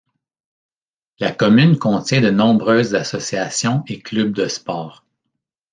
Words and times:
La 1.19 1.31
commune 1.31 1.77
contient 1.77 2.21
de 2.21 2.31
nombreuses 2.31 2.95
associations 2.95 3.83
et 3.87 4.01
clubs 4.01 4.33
de 4.33 4.47
sport. 4.47 5.05